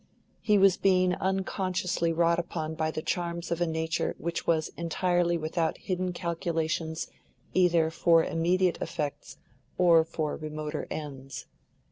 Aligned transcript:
He 0.39 0.57
was 0.57 0.77
being 0.77 1.13
unconsciously 1.13 2.11
wrought 2.11 2.39
upon 2.39 2.73
by 2.73 2.89
the 2.89 3.03
charms 3.03 3.51
of 3.51 3.61
a 3.61 3.67
nature 3.67 4.15
which 4.17 4.47
was 4.47 4.69
entirely 4.75 5.37
without 5.37 5.77
hidden 5.77 6.11
calculations 6.11 7.07
either 7.53 7.91
for 7.91 8.23
immediate 8.23 8.79
effects 8.81 9.37
or 9.77 10.03
for 10.03 10.35
remoter 10.35 10.87
ends. 10.89 11.45